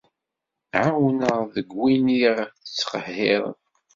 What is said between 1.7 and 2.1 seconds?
win